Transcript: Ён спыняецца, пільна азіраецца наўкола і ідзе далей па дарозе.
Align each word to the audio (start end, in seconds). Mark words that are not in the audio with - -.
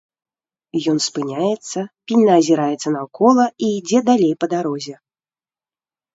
Ён 0.93 0.97
спыняецца, 1.07 1.79
пільна 2.13 2.31
азіраецца 2.41 2.87
наўкола 2.97 3.45
і 3.67 3.71
ідзе 3.77 3.99
далей 4.09 4.33
па 4.41 4.45
дарозе. 4.57 4.95